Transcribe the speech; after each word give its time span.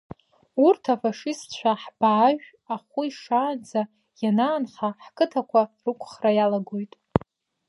Урҭ 0.65 0.83
афашистцәа 0.93 1.71
ҳбаажә 1.81 2.47
ахәы 2.75 3.01
ишаанӡа 3.09 3.81
ианаанха 4.23 4.89
ҳқыҭақәа 5.03 5.61
рықәхра 5.83 6.31
иалагоит. 6.37 6.93